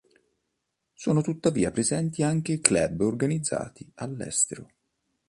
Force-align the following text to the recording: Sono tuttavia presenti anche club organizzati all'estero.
Sono 0.95 1.21
tuttavia 1.21 1.69
presenti 1.69 2.23
anche 2.23 2.59
club 2.59 3.01
organizzati 3.01 3.87
all'estero. 3.97 4.67